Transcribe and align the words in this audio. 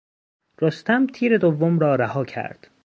رستم 0.61 1.07
تیر 1.07 1.37
دوم 1.37 1.79
را 1.79 1.95
رها 1.95 2.25
کرد. 2.25 2.67